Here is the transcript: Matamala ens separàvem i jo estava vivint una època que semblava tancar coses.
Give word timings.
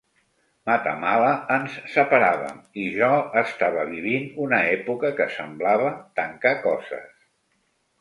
Matamala 0.69 1.27
ens 1.55 1.75
separàvem 1.97 2.57
i 2.85 2.87
jo 2.97 3.11
estava 3.43 3.85
vivint 3.93 4.27
una 4.49 4.65
època 4.75 5.15
que 5.21 5.31
semblava 5.39 5.97
tancar 6.23 6.59
coses. 6.69 7.11